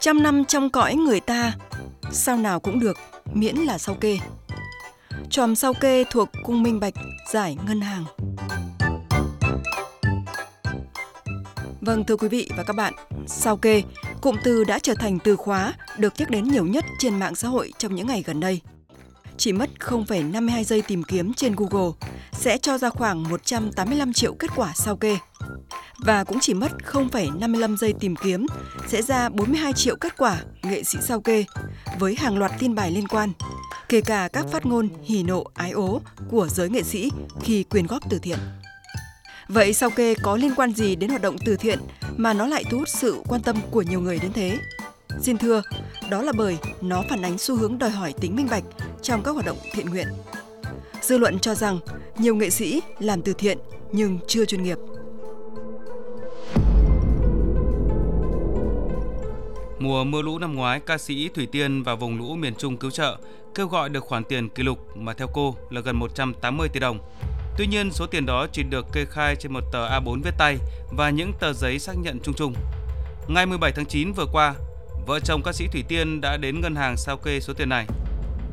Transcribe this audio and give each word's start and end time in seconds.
Trăm 0.00 0.22
năm 0.22 0.44
trong 0.44 0.70
cõi 0.70 0.94
người 0.94 1.20
ta, 1.20 1.52
sao 2.12 2.36
nào 2.36 2.60
cũng 2.60 2.80
được, 2.80 2.96
miễn 3.32 3.56
là 3.56 3.78
sao 3.78 3.94
kê. 3.94 4.18
Tròm 5.30 5.54
sao 5.54 5.74
kê 5.74 6.04
thuộc 6.10 6.28
cung 6.44 6.62
minh 6.62 6.80
bạch, 6.80 6.94
giải 7.32 7.56
ngân 7.66 7.80
hàng. 7.80 8.04
Vâng 11.80 12.04
thưa 12.04 12.16
quý 12.16 12.28
vị 12.28 12.50
và 12.56 12.62
các 12.62 12.76
bạn, 12.76 12.94
sao 13.26 13.56
kê, 13.56 13.82
cụm 14.20 14.36
từ 14.44 14.64
đã 14.64 14.78
trở 14.78 14.94
thành 14.94 15.18
từ 15.18 15.36
khóa 15.36 15.74
được 15.98 16.12
nhắc 16.18 16.30
đến 16.30 16.44
nhiều 16.44 16.66
nhất 16.66 16.84
trên 16.98 17.18
mạng 17.18 17.34
xã 17.34 17.48
hội 17.48 17.72
trong 17.78 17.94
những 17.94 18.06
ngày 18.06 18.22
gần 18.26 18.40
đây. 18.40 18.60
Chỉ 19.40 19.52
mất 19.52 19.70
0,52 19.78 20.64
giây 20.64 20.82
tìm 20.82 21.02
kiếm 21.02 21.34
trên 21.34 21.54
Google 21.56 21.90
sẽ 22.32 22.58
cho 22.58 22.78
ra 22.78 22.90
khoảng 22.90 23.22
185 23.22 24.12
triệu 24.12 24.34
kết 24.34 24.50
quả 24.56 24.72
sao 24.74 24.96
kê. 24.96 25.18
Và 25.98 26.24
cũng 26.24 26.38
chỉ 26.40 26.54
mất 26.54 26.72
0,55 26.92 27.76
giây 27.76 27.94
tìm 28.00 28.16
kiếm 28.16 28.46
sẽ 28.88 29.02
ra 29.02 29.28
42 29.28 29.72
triệu 29.72 29.96
kết 29.96 30.16
quả 30.16 30.42
nghệ 30.62 30.82
sĩ 30.84 30.98
sao 31.02 31.20
kê 31.20 31.44
với 31.98 32.14
hàng 32.14 32.38
loạt 32.38 32.52
tin 32.58 32.74
bài 32.74 32.90
liên 32.90 33.08
quan, 33.08 33.32
kể 33.88 34.00
cả 34.00 34.28
các 34.32 34.46
phát 34.52 34.66
ngôn 34.66 34.88
hỉ 35.04 35.22
nộ 35.22 35.44
ái 35.54 35.70
ố 35.70 36.00
của 36.30 36.48
giới 36.48 36.68
nghệ 36.68 36.82
sĩ 36.82 37.10
khi 37.42 37.62
quyên 37.62 37.86
góp 37.86 38.10
từ 38.10 38.18
thiện. 38.18 38.38
Vậy 39.48 39.72
sao 39.72 39.90
kê 39.90 40.14
có 40.22 40.36
liên 40.36 40.54
quan 40.56 40.72
gì 40.72 40.96
đến 40.96 41.10
hoạt 41.10 41.22
động 41.22 41.36
từ 41.44 41.56
thiện 41.56 41.78
mà 42.16 42.32
nó 42.32 42.46
lại 42.46 42.64
thu 42.70 42.78
hút 42.78 42.88
sự 42.88 43.22
quan 43.28 43.42
tâm 43.42 43.56
của 43.70 43.82
nhiều 43.82 44.00
người 44.00 44.18
đến 44.18 44.32
thế? 44.32 44.58
Xin 45.22 45.38
thưa, 45.38 45.62
đó 46.10 46.22
là 46.22 46.32
bởi 46.32 46.58
nó 46.80 47.02
phản 47.10 47.22
ánh 47.22 47.38
xu 47.38 47.56
hướng 47.56 47.78
đòi 47.78 47.90
hỏi 47.90 48.14
tính 48.20 48.36
minh 48.36 48.48
bạch 48.50 48.64
trong 49.02 49.22
các 49.22 49.30
hoạt 49.30 49.46
động 49.46 49.58
thiện 49.72 49.86
nguyện. 49.86 50.08
Dư 51.02 51.18
luận 51.18 51.38
cho 51.38 51.54
rằng 51.54 51.78
nhiều 52.18 52.34
nghệ 52.34 52.50
sĩ 52.50 52.82
làm 52.98 53.22
từ 53.22 53.32
thiện 53.32 53.58
nhưng 53.92 54.18
chưa 54.26 54.44
chuyên 54.44 54.62
nghiệp. 54.62 54.78
Mùa 59.78 60.04
mưa 60.04 60.22
lũ 60.22 60.38
năm 60.38 60.54
ngoái, 60.54 60.80
ca 60.80 60.98
sĩ 60.98 61.28
Thủy 61.28 61.48
Tiên 61.52 61.82
và 61.82 61.94
vùng 61.94 62.18
lũ 62.18 62.36
miền 62.36 62.54
Trung 62.54 62.76
cứu 62.76 62.90
trợ 62.90 63.16
kêu 63.54 63.66
gọi 63.66 63.88
được 63.88 64.04
khoản 64.04 64.24
tiền 64.24 64.48
kỷ 64.48 64.62
lục 64.62 64.96
mà 64.96 65.12
theo 65.12 65.28
cô 65.32 65.56
là 65.70 65.80
gần 65.80 65.96
180 65.96 66.68
tỷ 66.68 66.80
đồng. 66.80 66.98
Tuy 67.58 67.66
nhiên, 67.66 67.90
số 67.92 68.06
tiền 68.06 68.26
đó 68.26 68.46
chỉ 68.52 68.62
được 68.62 68.86
kê 68.92 69.04
khai 69.04 69.36
trên 69.36 69.52
một 69.52 69.64
tờ 69.72 69.88
A4 69.88 70.22
viết 70.22 70.34
tay 70.38 70.56
và 70.92 71.10
những 71.10 71.32
tờ 71.40 71.52
giấy 71.52 71.78
xác 71.78 71.92
nhận 72.02 72.20
chung 72.22 72.34
chung. 72.34 72.54
Ngày 73.28 73.46
17 73.46 73.72
tháng 73.72 73.86
9 73.86 74.12
vừa 74.12 74.26
qua, 74.32 74.54
vợ 75.06 75.20
chồng 75.20 75.42
ca 75.44 75.52
sĩ 75.52 75.66
Thủy 75.72 75.84
Tiên 75.88 76.20
đã 76.20 76.36
đến 76.36 76.60
ngân 76.60 76.76
hàng 76.76 76.96
sao 76.96 77.16
kê 77.16 77.40
số 77.40 77.52
tiền 77.54 77.68
này. 77.68 77.86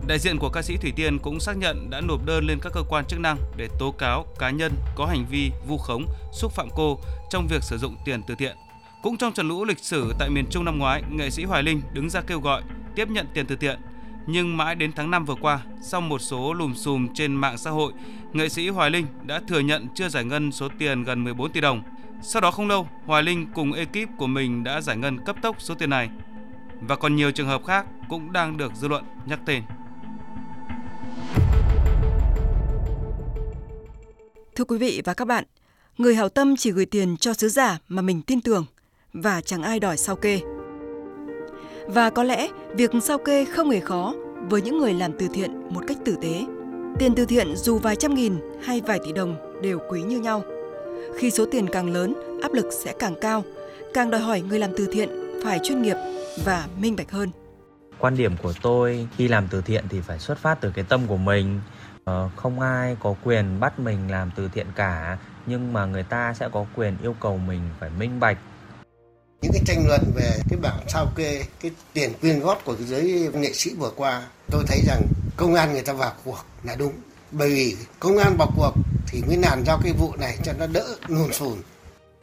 Đại 0.08 0.20
diện 0.20 0.40
của 0.40 0.50
ca 0.50 0.62
sĩ 0.62 0.78
Thủy 0.78 0.94
Tiên 0.96 1.20
cũng 1.20 1.40
xác 1.40 1.58
nhận 1.58 1.90
đã 1.90 2.02
nộp 2.02 2.26
đơn 2.26 2.46
lên 2.46 2.60
các 2.62 2.74
cơ 2.74 2.84
quan 2.90 3.06
chức 3.06 3.20
năng 3.20 3.38
để 3.58 3.68
tố 3.80 3.92
cáo 3.92 4.26
cá 4.40 4.50
nhân 4.50 4.72
có 4.96 5.06
hành 5.06 5.26
vi 5.30 5.52
vu 5.68 5.78
khống, 5.78 6.06
xúc 6.34 6.52
phạm 6.52 6.68
cô 6.76 7.00
trong 7.30 7.48
việc 7.48 7.64
sử 7.64 7.78
dụng 7.78 7.96
tiền 8.06 8.22
từ 8.28 8.36
thiện. 8.36 8.58
Cũng 9.04 9.18
trong 9.18 9.34
trận 9.34 9.48
lũ 9.48 9.66
lịch 9.66 9.80
sử 9.80 10.14
tại 10.20 10.30
miền 10.30 10.46
Trung 10.50 10.66
năm 10.66 10.80
ngoái, 10.80 11.04
nghệ 11.10 11.30
sĩ 11.30 11.44
Hoài 11.44 11.64
Linh 11.64 11.82
đứng 11.94 12.10
ra 12.10 12.22
kêu 12.22 12.40
gọi 12.40 12.62
tiếp 12.96 13.08
nhận 13.10 13.28
tiền 13.34 13.46
từ 13.46 13.56
thiện. 13.56 13.80
Nhưng 14.28 14.58
mãi 14.58 14.76
đến 14.76 14.92
tháng 14.96 15.12
5 15.12 15.26
vừa 15.26 15.36
qua, 15.36 15.60
sau 15.82 16.02
một 16.02 16.20
số 16.20 16.54
lùm 16.54 16.74
xùm 16.74 17.08
trên 17.14 17.36
mạng 17.36 17.58
xã 17.58 17.70
hội, 17.70 17.94
nghệ 18.34 18.50
sĩ 18.50 18.70
Hoài 18.70 18.90
Linh 18.90 19.06
đã 19.26 19.42
thừa 19.48 19.60
nhận 19.60 19.88
chưa 19.96 20.10
giải 20.10 20.24
ngân 20.24 20.52
số 20.52 20.70
tiền 20.80 21.04
gần 21.04 21.24
14 21.24 21.52
tỷ 21.52 21.62
đồng. 21.62 21.82
Sau 22.22 22.42
đó 22.42 22.52
không 22.52 22.68
lâu, 22.68 22.88
Hoài 23.06 23.24
Linh 23.24 23.48
cùng 23.54 23.74
ekip 23.74 24.10
của 24.18 24.28
mình 24.28 24.64
đã 24.64 24.82
giải 24.82 24.98
ngân 24.98 25.26
cấp 25.26 25.36
tốc 25.42 25.56
số 25.60 25.76
tiền 25.76 25.90
này. 25.90 26.10
Và 26.82 26.96
còn 26.96 27.16
nhiều 27.16 27.32
trường 27.32 27.48
hợp 27.48 27.66
khác 27.66 27.86
cũng 28.10 28.34
đang 28.34 28.58
được 28.58 28.76
dư 28.76 28.88
luận 28.88 29.04
nhắc 29.26 29.40
tên. 29.46 29.64
Thưa 34.58 34.64
quý 34.64 34.78
vị 34.78 35.02
và 35.06 35.14
các 35.14 35.26
bạn, 35.26 35.44
người 35.98 36.16
hảo 36.16 36.30
tâm 36.30 36.56
chỉ 36.56 36.72
gửi 36.72 36.86
tiền 36.86 37.18
cho 37.18 37.34
sứ 37.34 37.50
giả 37.50 37.80
mà 37.88 38.02
mình 38.02 38.22
tin 38.22 38.42
tưởng 38.42 38.66
và 39.14 39.42
chẳng 39.42 39.64
ai 39.64 39.80
đòi 39.80 39.98
sao 39.98 40.16
kê. 40.16 40.40
Và 41.88 42.10
có 42.10 42.24
lẽ 42.24 42.48
việc 42.76 42.92
sao 43.02 43.18
kê 43.18 43.46
không 43.46 43.70
hề 43.70 43.80
khó 43.80 44.14
với 44.50 44.62
những 44.62 44.80
người 44.80 44.94
làm 44.94 45.12
từ 45.20 45.28
thiện 45.34 45.74
một 45.74 45.82
cách 45.88 45.98
tử 46.06 46.16
tế. 46.22 46.46
Tiền 47.00 47.14
từ 47.16 47.26
thiện 47.26 47.56
dù 47.56 47.78
vài 47.78 47.96
trăm 47.96 48.16
nghìn 48.16 48.36
hay 48.64 48.82
vài 48.82 49.00
tỷ 49.06 49.12
đồng 49.12 49.62
đều 49.62 49.80
quý 49.90 50.02
như 50.02 50.20
nhau. 50.20 50.44
Khi 51.18 51.32
số 51.32 51.46
tiền 51.52 51.68
càng 51.72 51.94
lớn, 51.94 52.16
áp 52.42 52.54
lực 52.54 52.66
sẽ 52.72 52.94
càng 53.00 53.16
cao, 53.22 53.44
càng 53.94 54.12
đòi 54.12 54.22
hỏi 54.22 54.42
người 54.42 54.60
làm 54.60 54.72
từ 54.78 54.88
thiện 54.92 55.10
phải 55.44 55.60
chuyên 55.64 55.82
nghiệp 55.82 55.98
và 56.46 56.68
minh 56.80 56.96
bạch 56.96 57.12
hơn. 57.12 57.30
Quan 58.00 58.18
điểm 58.18 58.32
của 58.44 58.54
tôi 58.62 59.08
khi 59.18 59.28
làm 59.28 59.48
từ 59.52 59.62
thiện 59.62 59.86
thì 59.90 60.02
phải 60.02 60.20
xuất 60.20 60.38
phát 60.38 60.62
từ 60.62 60.72
cái 60.76 60.86
tâm 60.90 61.08
của 61.08 61.18
mình. 61.18 61.60
Ờ, 62.08 62.30
không 62.36 62.60
ai 62.60 62.98
có 63.00 63.16
quyền 63.24 63.60
bắt 63.60 63.80
mình 63.80 64.12
làm 64.12 64.32
từ 64.36 64.50
thiện 64.54 64.68
cả, 64.76 65.18
nhưng 65.46 65.74
mà 65.74 65.86
người 65.86 66.04
ta 66.04 66.34
sẽ 66.40 66.50
có 66.52 66.66
quyền 66.76 66.98
yêu 67.02 67.16
cầu 67.20 67.38
mình 67.38 67.62
phải 67.80 67.90
minh 68.00 68.20
bạch. 68.20 68.38
Những 69.42 69.52
cái 69.54 69.62
tranh 69.66 69.88
luận 69.88 70.02
về 70.16 70.32
cái 70.50 70.60
bảng 70.62 70.80
sao 70.88 71.08
kê 71.16 71.44
cái 71.62 71.72
tiền 71.94 72.14
quyên 72.22 72.40
góp 72.40 72.66
của 72.66 72.76
giới 72.80 73.30
nghệ 73.34 73.54
sĩ 73.54 73.74
vừa 73.78 73.92
qua 73.96 74.24
tôi 74.52 74.64
thấy 74.68 74.80
rằng 74.88 75.02
công 75.38 75.56
an 75.56 75.74
người 75.74 75.82
ta 75.82 75.94
vào 75.94 76.12
cuộc 76.26 76.46
là 76.64 76.76
đúng. 76.76 76.94
Bởi 77.32 77.50
vì 77.50 77.76
công 78.00 78.18
an 78.18 78.36
vào 78.38 78.52
cuộc 78.56 78.74
thì 79.08 79.22
mới 79.28 79.38
làm 79.38 79.64
ra 79.66 79.78
cái 79.84 79.94
vụ 79.94 80.16
này 80.20 80.38
cho 80.44 80.54
nó 80.60 80.68
đỡ 80.68 80.86
lùn 81.08 81.34
xùn. 81.34 81.58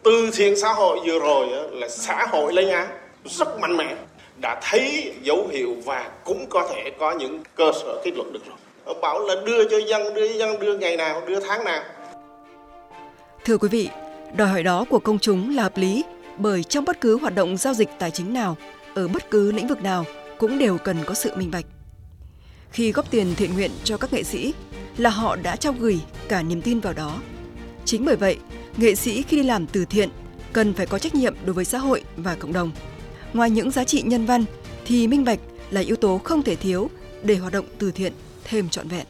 Từ 0.04 0.30
thiện 0.34 0.60
xã 0.60 0.72
hội 0.72 0.98
vừa 1.06 1.18
rồi 1.18 1.46
là 1.72 1.88
xã 1.88 2.26
hội 2.30 2.52
lên 2.52 2.68
án 2.68 2.86
rất 3.24 3.58
mạnh 3.60 3.76
mẽ 3.76 3.96
đã 4.40 4.60
thấy 4.62 5.14
dấu 5.22 5.48
hiệu 5.52 5.74
và 5.84 6.10
cũng 6.24 6.46
có 6.50 6.68
thể 6.74 6.90
có 7.00 7.12
những 7.12 7.42
cơ 7.54 7.72
sở 7.82 8.02
kết 8.04 8.10
luận 8.14 8.32
được 8.32 8.46
rồi 8.46 8.56
Ông 8.84 9.00
bảo 9.00 9.20
là 9.20 9.34
đưa 9.46 9.68
cho 9.70 9.78
dân 9.88 10.14
đưa 10.14 10.28
cho 10.28 10.34
dân 10.34 10.60
đưa 10.60 10.78
ngày 10.78 10.96
nào 10.96 11.22
đưa 11.26 11.40
tháng 11.40 11.64
nào 11.64 11.82
thưa 13.44 13.58
quý 13.58 13.68
vị 13.68 13.88
đòi 14.36 14.48
hỏi 14.48 14.62
đó 14.62 14.84
của 14.90 14.98
công 14.98 15.18
chúng 15.18 15.56
là 15.56 15.62
hợp 15.62 15.76
lý 15.76 16.04
bởi 16.38 16.64
trong 16.64 16.84
bất 16.84 17.00
cứ 17.00 17.18
hoạt 17.18 17.34
động 17.34 17.56
giao 17.56 17.74
dịch 17.74 17.88
tài 17.98 18.10
chính 18.10 18.32
nào, 18.32 18.56
ở 18.94 19.08
bất 19.08 19.30
cứ 19.30 19.52
lĩnh 19.52 19.68
vực 19.68 19.82
nào 19.82 20.04
cũng 20.38 20.58
đều 20.58 20.78
cần 20.78 20.96
có 21.06 21.14
sự 21.14 21.30
minh 21.36 21.50
bạch. 21.50 21.64
Khi 22.70 22.92
góp 22.92 23.10
tiền 23.10 23.34
thiện 23.36 23.54
nguyện 23.54 23.70
cho 23.84 23.96
các 23.96 24.12
nghệ 24.12 24.22
sĩ 24.22 24.54
là 24.96 25.10
họ 25.10 25.36
đã 25.36 25.56
trao 25.56 25.74
gửi 25.78 26.00
cả 26.28 26.42
niềm 26.42 26.62
tin 26.62 26.80
vào 26.80 26.92
đó. 26.92 27.20
Chính 27.84 28.04
bởi 28.04 28.16
vậy, 28.16 28.38
nghệ 28.76 28.94
sĩ 28.94 29.22
khi 29.22 29.36
đi 29.36 29.42
làm 29.42 29.66
từ 29.66 29.84
thiện 29.84 30.08
cần 30.52 30.74
phải 30.74 30.86
có 30.86 30.98
trách 30.98 31.14
nhiệm 31.14 31.34
đối 31.44 31.54
với 31.54 31.64
xã 31.64 31.78
hội 31.78 32.02
và 32.16 32.34
cộng 32.34 32.52
đồng. 32.52 32.70
Ngoài 33.32 33.50
những 33.50 33.70
giá 33.70 33.84
trị 33.84 34.02
nhân 34.02 34.26
văn 34.26 34.44
thì 34.84 35.08
minh 35.08 35.24
bạch 35.24 35.38
là 35.70 35.80
yếu 35.80 35.96
tố 35.96 36.20
không 36.24 36.42
thể 36.42 36.56
thiếu 36.56 36.90
để 37.22 37.36
hoạt 37.36 37.52
động 37.52 37.66
từ 37.78 37.90
thiện 37.90 38.12
thêm 38.44 38.68
trọn 38.68 38.88
vẹn. 38.88 39.06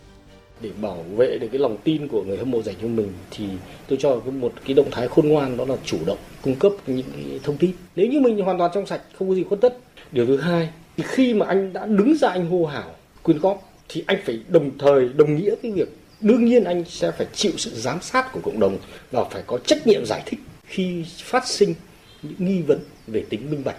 Để 0.60 0.70
bảo 0.82 1.04
vệ 1.16 1.38
được 1.38 1.48
cái 1.52 1.58
lòng 1.58 1.76
tin 1.84 2.08
của 2.08 2.22
người 2.22 2.36
hâm 2.36 2.50
mộ 2.50 2.62
dành 2.62 2.74
cho 2.82 2.88
mình 2.88 3.12
thì 3.30 3.48
tôi 3.88 3.98
cho 4.00 4.20
một 4.40 4.52
cái 4.64 4.74
động 4.74 4.88
thái 4.90 5.08
khôn 5.08 5.28
ngoan 5.28 5.56
đó 5.56 5.64
là 5.68 5.76
chủ 5.84 5.98
động 6.06 6.18
cung 6.42 6.54
cấp 6.54 6.72
những 6.86 7.06
cái 7.16 7.40
thông 7.42 7.56
tin. 7.56 7.70
Nếu 7.96 8.06
như 8.06 8.20
mình 8.20 8.38
hoàn 8.38 8.58
toàn 8.58 8.70
trong 8.74 8.86
sạch 8.86 9.00
không 9.18 9.28
có 9.28 9.34
gì 9.34 9.44
khuất 9.44 9.60
tất. 9.60 9.76
Điều 10.12 10.26
thứ 10.26 10.36
hai 10.36 10.70
thì 10.96 11.04
khi 11.06 11.34
mà 11.34 11.46
anh 11.46 11.72
đã 11.72 11.86
đứng 11.86 12.14
ra 12.16 12.28
anh 12.28 12.46
hô 12.46 12.66
hào 12.66 12.90
quyên 13.22 13.38
góp 13.38 13.72
thì 13.88 14.04
anh 14.06 14.18
phải 14.24 14.42
đồng 14.48 14.78
thời 14.78 15.08
đồng 15.08 15.36
nghĩa 15.36 15.54
cái 15.62 15.72
việc 15.72 15.88
đương 16.20 16.44
nhiên 16.44 16.64
anh 16.64 16.84
sẽ 16.84 17.10
phải 17.10 17.26
chịu 17.32 17.52
sự 17.56 17.70
giám 17.70 18.00
sát 18.00 18.32
của 18.32 18.40
cộng 18.42 18.60
đồng 18.60 18.78
và 19.10 19.24
phải 19.24 19.42
có 19.46 19.58
trách 19.58 19.86
nhiệm 19.86 20.04
giải 20.06 20.22
thích 20.26 20.40
khi 20.64 21.04
phát 21.08 21.46
sinh 21.46 21.74
những 22.22 22.34
nghi 22.38 22.62
vấn 22.62 22.78
về 23.06 23.24
tính 23.30 23.50
minh 23.50 23.62
bạch. 23.64 23.76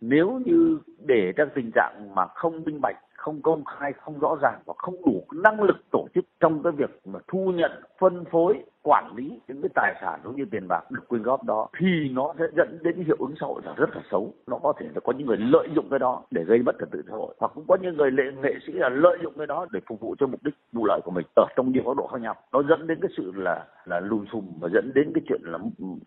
Nếu 0.00 0.40
như 0.46 0.78
để 1.06 1.32
trong 1.36 1.48
tình 1.54 1.70
trạng 1.74 2.14
mà 2.14 2.22
không 2.34 2.64
minh 2.64 2.80
bạch 2.80 2.96
không 3.22 3.42
công 3.42 3.64
khai, 3.64 3.92
không 3.92 4.18
rõ 4.18 4.36
ràng 4.42 4.60
và 4.66 4.74
không 4.78 4.94
đủ 5.06 5.24
năng 5.32 5.62
lực 5.62 5.76
tổ 5.92 6.06
chức 6.14 6.24
trong 6.40 6.62
cái 6.62 6.72
việc 6.72 7.00
mà 7.04 7.18
thu 7.28 7.52
nhận, 7.54 7.70
phân 7.98 8.24
phối, 8.24 8.64
quản 8.82 9.12
lý 9.16 9.40
những 9.48 9.62
cái 9.62 9.68
tài 9.74 9.94
sản 10.00 10.20
cũng 10.24 10.36
như 10.36 10.44
tiền 10.50 10.68
bạc 10.68 10.90
được 10.90 11.08
quyên 11.08 11.22
góp 11.22 11.44
đó, 11.44 11.68
thì 11.78 12.08
nó 12.12 12.34
sẽ 12.38 12.44
dẫn 12.56 12.78
đến 12.82 13.04
hiệu 13.06 13.16
ứng 13.18 13.34
xã 13.40 13.46
hội 13.46 13.62
là 13.64 13.74
rất 13.76 13.90
là 13.94 14.02
xấu. 14.10 14.34
Nó 14.46 14.58
có 14.62 14.72
thể 14.78 14.86
là 14.94 15.00
có 15.04 15.12
những 15.12 15.26
người 15.26 15.36
lợi 15.36 15.68
dụng 15.74 15.86
cái 15.90 15.98
đó 15.98 16.22
để 16.30 16.44
gây 16.44 16.58
mất 16.58 16.72
trật 16.80 16.90
tự 16.90 17.02
xã 17.08 17.12
hội, 17.12 17.34
hoặc 17.38 17.52
cũng 17.54 17.64
có 17.68 17.76
những 17.82 17.96
người 17.96 18.10
lệ, 18.10 18.24
nghệ 18.42 18.54
sĩ 18.66 18.72
là 18.72 18.88
lợi 18.88 19.18
dụng 19.22 19.32
cái 19.38 19.46
đó 19.46 19.66
để 19.70 19.80
phục 19.88 20.00
vụ 20.00 20.14
cho 20.18 20.26
mục 20.26 20.40
đích 20.42 20.54
vụ 20.72 20.84
lợi 20.86 21.00
của 21.04 21.10
mình 21.10 21.26
ở 21.36 21.46
trong 21.56 21.72
nhiều 21.72 21.82
góc 21.84 21.96
độ 21.96 22.06
khác 22.06 22.20
nhau. 22.20 22.34
Nó 22.52 22.62
dẫn 22.62 22.86
đến 22.86 22.98
cái 23.02 23.10
sự 23.16 23.32
là 23.34 23.66
là 23.84 24.00
lùm 24.00 24.24
xùm 24.32 24.44
và 24.60 24.68
dẫn 24.74 24.92
đến 24.94 25.12
cái 25.14 25.22
chuyện 25.28 25.40
là 25.44 25.58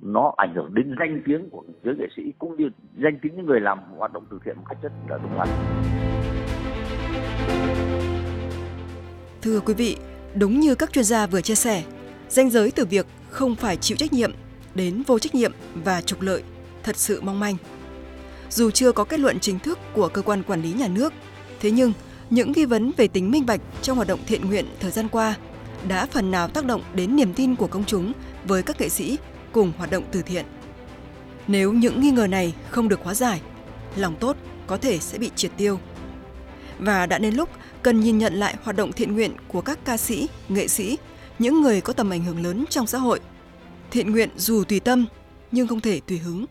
nó 0.01 0.33
ảnh 0.37 0.53
hưởng 0.55 0.73
đến 0.73 0.95
danh 0.99 1.21
tiếng 1.25 1.49
của 1.49 1.63
giới 1.83 1.95
nghệ 1.95 2.07
sĩ 2.15 2.33
cũng 2.39 2.55
như 2.55 2.69
danh 2.97 3.19
tiếng 3.21 3.35
những 3.35 3.45
người 3.45 3.59
làm 3.59 3.79
hoạt 3.97 4.13
động 4.13 4.23
từ 4.31 4.39
thiện 4.45 4.55
một 4.57 4.63
cách 4.69 4.77
rất 4.81 4.91
là 5.09 5.17
đúng 5.23 5.37
đắn 5.37 5.47
Thưa 9.41 9.59
quý 9.59 9.73
vị, 9.73 9.97
đúng 10.35 10.59
như 10.59 10.75
các 10.75 10.93
chuyên 10.93 11.05
gia 11.05 11.27
vừa 11.27 11.41
chia 11.41 11.55
sẻ, 11.55 11.83
danh 12.29 12.49
giới 12.49 12.71
từ 12.71 12.85
việc 12.85 13.05
không 13.29 13.55
phải 13.55 13.77
chịu 13.77 13.97
trách 13.97 14.13
nhiệm 14.13 14.33
đến 14.75 15.03
vô 15.07 15.19
trách 15.19 15.35
nhiệm 15.35 15.51
và 15.83 16.01
trục 16.01 16.21
lợi 16.21 16.43
thật 16.83 16.97
sự 16.97 17.21
mong 17.21 17.39
manh. 17.39 17.57
Dù 18.49 18.71
chưa 18.71 18.91
có 18.91 19.03
kết 19.03 19.19
luận 19.19 19.39
chính 19.39 19.59
thức 19.59 19.79
của 19.93 20.07
cơ 20.07 20.21
quan 20.21 20.43
quản 20.43 20.61
lý 20.61 20.73
nhà 20.73 20.87
nước, 20.87 21.13
thế 21.59 21.71
nhưng 21.71 21.93
những 22.29 22.51
nghi 22.51 22.65
vấn 22.65 22.91
về 22.97 23.07
tính 23.07 23.31
minh 23.31 23.45
bạch 23.45 23.61
trong 23.81 23.95
hoạt 23.95 24.07
động 24.07 24.19
thiện 24.27 24.45
nguyện 24.45 24.65
thời 24.79 24.91
gian 24.91 25.07
qua 25.07 25.35
đã 25.87 26.05
phần 26.05 26.31
nào 26.31 26.47
tác 26.47 26.65
động 26.65 26.81
đến 26.93 27.15
niềm 27.15 27.33
tin 27.33 27.55
của 27.55 27.67
công 27.67 27.85
chúng 27.85 28.13
với 28.45 28.63
các 28.63 28.81
nghệ 28.81 28.89
sĩ 28.89 29.17
cùng 29.51 29.71
hoạt 29.77 29.91
động 29.91 30.03
từ 30.11 30.21
thiện. 30.21 30.45
Nếu 31.47 31.73
những 31.73 32.01
nghi 32.01 32.11
ngờ 32.11 32.27
này 32.27 32.53
không 32.69 32.89
được 32.89 32.99
hóa 33.03 33.13
giải, 33.13 33.41
lòng 33.95 34.15
tốt 34.19 34.37
có 34.67 34.77
thể 34.77 34.99
sẽ 34.99 35.17
bị 35.17 35.31
triệt 35.35 35.51
tiêu. 35.57 35.79
Và 36.79 37.05
đã 37.05 37.17
đến 37.17 37.33
lúc 37.33 37.49
cần 37.81 37.99
nhìn 37.99 38.17
nhận 38.17 38.33
lại 38.33 38.55
hoạt 38.63 38.75
động 38.75 38.91
thiện 38.91 39.13
nguyện 39.13 39.31
của 39.47 39.61
các 39.61 39.79
ca 39.85 39.97
sĩ, 39.97 40.27
nghệ 40.49 40.67
sĩ, 40.67 40.97
những 41.39 41.61
người 41.61 41.81
có 41.81 41.93
tầm 41.93 42.09
ảnh 42.09 42.23
hưởng 42.23 42.43
lớn 42.43 42.65
trong 42.69 42.87
xã 42.87 42.97
hội. 42.97 43.19
Thiện 43.91 44.11
nguyện 44.11 44.29
dù 44.37 44.63
tùy 44.63 44.79
tâm 44.79 45.05
nhưng 45.51 45.67
không 45.67 45.81
thể 45.81 46.01
tùy 46.07 46.17
hứng. 46.17 46.45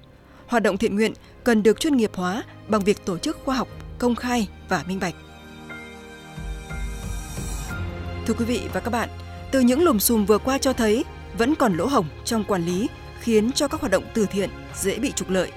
Hoạt 0.47 0.63
động 0.63 0.77
thiện 0.77 0.97
nguyện 0.97 1.13
cần 1.45 1.63
được 1.63 1.81
chuyên 1.81 1.97
nghiệp 1.97 2.11
hóa 2.15 2.43
bằng 2.69 2.85
việc 2.85 3.05
tổ 3.05 3.19
chức 3.19 3.39
khoa 3.45 3.57
học, 3.57 3.69
công 3.99 4.15
khai 4.15 4.49
và 4.69 4.85
minh 4.89 5.01
bạch. 5.01 5.15
Thưa 8.27 8.35
quý 8.35 8.45
vị 8.45 8.61
và 8.73 8.81
các 8.81 8.91
bạn, 8.91 9.09
từ 9.51 9.61
những 9.61 9.83
lùm 9.83 9.99
xùm 9.99 10.25
vừa 10.25 10.39
qua 10.39 10.59
cho 10.59 10.73
thấy 10.73 11.05
vẫn 11.39 11.55
còn 11.55 11.77
lỗ 11.77 11.87
hổng 11.87 12.07
trong 12.25 12.45
quản 12.45 12.67
lý 12.67 12.89
khiến 13.21 13.53
cho 13.53 13.69
các 13.69 13.81
hoạt 13.81 13.91
động 13.93 14.05
từ 14.15 14.27
thiện 14.27 14.51
dễ 14.75 14.99
bị 14.99 15.13
trục 15.13 15.31
lợi. 15.31 15.53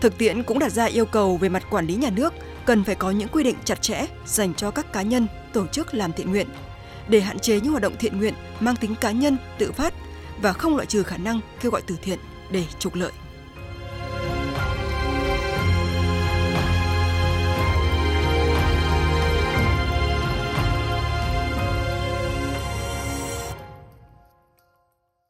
Thực 0.00 0.18
tiễn 0.18 0.42
cũng 0.42 0.58
đặt 0.58 0.72
ra 0.72 0.84
yêu 0.84 1.06
cầu 1.06 1.36
về 1.36 1.48
mặt 1.48 1.62
quản 1.70 1.86
lý 1.86 1.94
nhà 1.94 2.10
nước 2.10 2.34
cần 2.66 2.84
phải 2.84 2.94
có 2.94 3.10
những 3.10 3.28
quy 3.28 3.44
định 3.44 3.56
chặt 3.64 3.82
chẽ 3.82 4.06
dành 4.26 4.54
cho 4.54 4.70
các 4.70 4.92
cá 4.92 5.02
nhân, 5.02 5.26
tổ 5.52 5.66
chức 5.66 5.94
làm 5.94 6.12
thiện 6.12 6.30
nguyện 6.30 6.48
để 7.08 7.20
hạn 7.20 7.38
chế 7.38 7.60
những 7.60 7.70
hoạt 7.70 7.82
động 7.82 7.96
thiện 7.98 8.18
nguyện 8.18 8.34
mang 8.60 8.76
tính 8.76 8.94
cá 9.00 9.10
nhân, 9.10 9.36
tự 9.58 9.72
phát 9.72 9.94
và 10.42 10.52
không 10.52 10.76
loại 10.76 10.86
trừ 10.86 11.02
khả 11.02 11.16
năng 11.16 11.40
kêu 11.60 11.72
gọi 11.72 11.82
từ 11.86 11.96
thiện 12.02 12.18
để 12.50 12.64
trục 12.78 12.94
lợi. 12.94 13.12